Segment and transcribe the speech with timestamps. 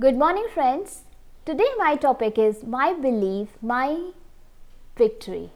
[0.00, 1.02] Good morning, friends.
[1.44, 4.12] Today, my topic is My Belief, My
[4.96, 5.50] Victory.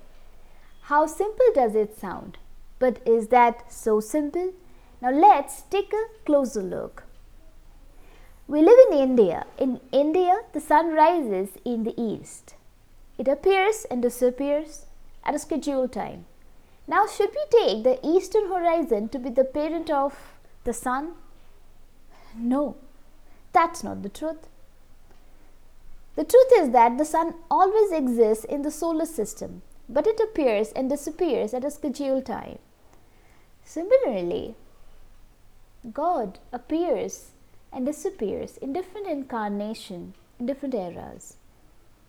[0.88, 2.38] How simple does it sound?
[2.80, 4.52] But is that so simple?
[5.00, 7.04] Now, let's take a closer look.
[8.48, 9.46] We live in India.
[9.58, 12.56] In India, the sun rises in the east.
[13.18, 14.86] It appears and disappears
[15.22, 16.24] at a scheduled time.
[16.88, 20.18] Now, should we take the eastern horizon to be the parent of
[20.64, 21.12] the sun?
[22.36, 22.74] No,
[23.52, 24.48] that's not the truth.
[26.14, 30.72] The truth is that the sun always exists in the solar system, but it appears
[30.72, 32.58] and disappears at a scheduled time.
[33.64, 34.54] Similarly,
[35.92, 37.30] God appears
[37.72, 41.36] and disappears in different incarnation in different eras.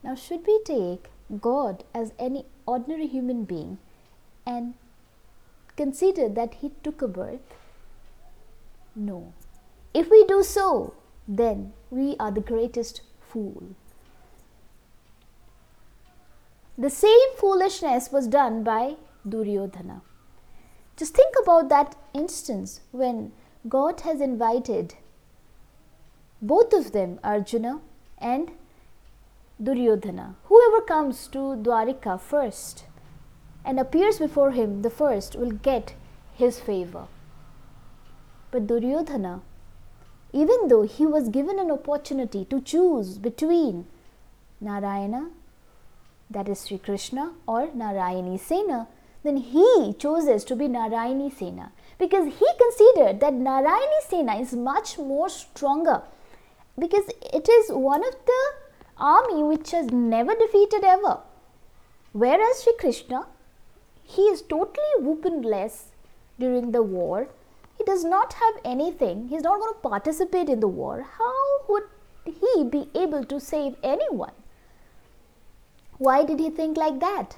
[0.03, 3.77] Now, should we take God as any ordinary human being
[4.45, 4.73] and
[5.77, 7.55] consider that he took a birth?
[8.95, 9.33] No.
[9.93, 10.93] If we do so,
[11.27, 13.75] then we are the greatest fool.
[16.77, 18.95] The same foolishness was done by
[19.27, 20.01] Duryodhana.
[20.97, 23.31] Just think about that instance when
[23.69, 24.95] God has invited
[26.41, 27.79] both of them, Arjuna
[28.17, 28.51] and
[29.61, 30.35] Duryodhana.
[30.45, 32.85] Whoever comes to Dwarika first
[33.63, 35.93] and appears before him, the first will get
[36.33, 37.07] his favor.
[38.51, 39.41] But Duryodhana,
[40.33, 43.85] even though he was given an opportunity to choose between
[44.59, 45.29] Narayana,
[46.29, 48.87] that is Sri Krishna, or Narayani Sena,
[49.23, 54.97] then he chooses to be Narayani Sena because he considered that Narayani Sena is much
[54.97, 56.01] more stronger
[56.77, 58.41] because it is one of the
[58.97, 61.19] army which has never defeated ever.
[62.11, 63.27] Whereas Sri Krishna,
[64.03, 65.85] he is totally weaponless
[66.39, 67.27] during the war.
[67.83, 69.27] He does not have anything.
[69.27, 71.05] He's not going to participate in the war.
[71.17, 71.33] How
[71.67, 71.83] would
[72.23, 74.31] he be able to save anyone?
[75.97, 77.35] Why did he think like that?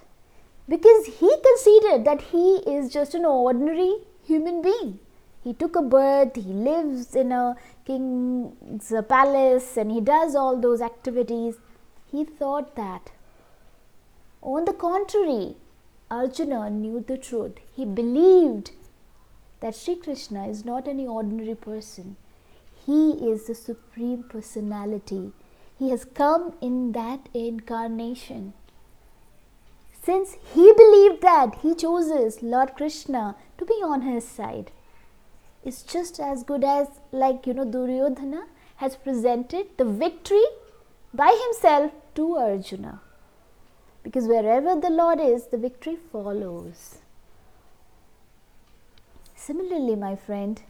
[0.70, 5.00] Because he considered that he is just an ordinary human being.
[5.44, 10.82] He took a birth, he lives in a king's palace, and he does all those
[10.82, 11.56] activities.
[12.12, 13.12] He thought that.
[14.44, 15.56] On the contrary,
[16.12, 17.54] Arjuna knew the truth.
[17.76, 18.72] He believed
[19.66, 22.18] that Sri Krishna is not any ordinary person.
[22.86, 25.32] He is the Supreme Personality.
[25.80, 28.54] He has come in that incarnation.
[30.04, 34.72] Since he believed that, he chooses Lord Krishna to be on his side
[35.64, 38.42] It's just as good as like you know Duryodhana
[38.82, 40.44] has presented the victory
[41.22, 43.02] by himself to Arjuna
[44.04, 46.84] because wherever the Lord is the victory follows
[49.48, 50.64] similarly my friend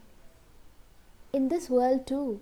[1.34, 2.40] in this world too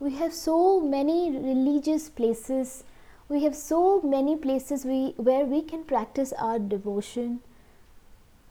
[0.00, 0.58] we have so
[0.96, 2.84] many religious places
[3.28, 7.40] we have so many places we, where we can practice our devotion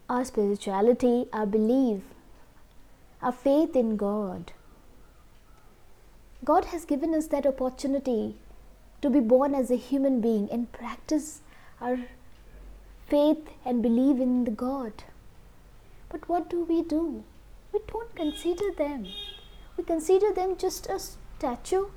[0.09, 2.01] our spirituality our belief
[3.23, 4.51] our faith in God.
[6.43, 8.35] God has given us that opportunity
[9.01, 11.39] to be born as a human being and practice
[11.79, 11.99] our
[13.07, 15.05] faith and believe in the God.
[16.13, 17.25] But what do we do?
[17.73, 19.07] We don't consider them.
[19.75, 21.87] We consider them just a statue.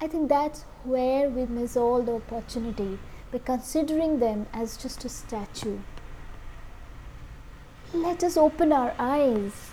[0.00, 2.98] I think that's where we miss all the opportunity
[3.30, 5.78] by considering them as just a statue.
[7.94, 9.70] Let us open our eyes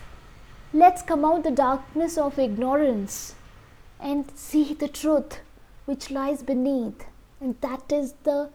[0.76, 3.36] Let's come out the darkness of ignorance
[4.00, 5.42] and see the truth
[5.86, 7.06] which lies beneath,
[7.40, 8.50] and that is the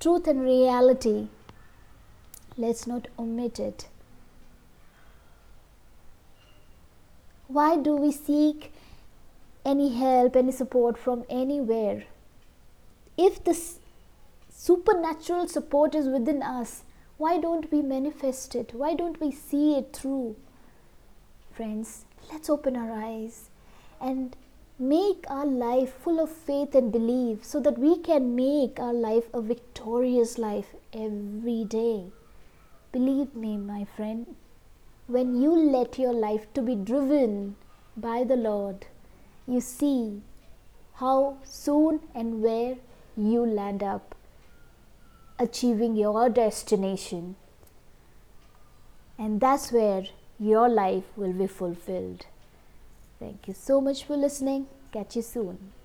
[0.00, 1.28] truth and reality.
[2.56, 3.86] Let's not omit it.
[7.52, 8.72] Why do we seek
[9.64, 12.04] any help, any support from anywhere?
[13.16, 13.58] If the
[14.48, 16.84] supernatural support is within us,
[17.16, 18.72] why don't we manifest it?
[18.72, 20.36] Why don't we see it through?
[21.60, 23.50] friends, let's open our eyes
[24.00, 24.34] and
[24.78, 29.24] make our life full of faith and belief so that we can make our life
[29.34, 32.06] a victorious life every day.
[32.92, 34.36] Believe me, my friend,
[35.10, 37.56] when you let your life to be driven
[37.96, 38.86] by the Lord,
[39.46, 40.22] you see
[40.94, 42.76] how soon and where
[43.16, 44.14] you land up
[45.38, 47.34] achieving your destination.
[49.18, 50.04] And that's where
[50.38, 52.26] your life will be fulfilled.
[53.18, 54.66] Thank you so much for listening.
[54.92, 55.72] Catch you soon.